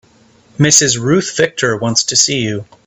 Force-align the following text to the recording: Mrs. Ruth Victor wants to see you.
Mrs. 0.57 0.97
Ruth 0.99 1.37
Victor 1.37 1.77
wants 1.77 2.01
to 2.05 2.15
see 2.15 2.39
you. 2.41 2.65